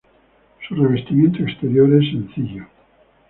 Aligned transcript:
Su 0.67 0.73
revestimiento 0.73 1.43
exterior 1.43 1.87
es 1.93 2.09
sencillo. 2.09 2.65